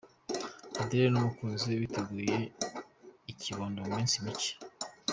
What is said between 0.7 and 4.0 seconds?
Adele n'umukunzi we biteguye ikibondo mu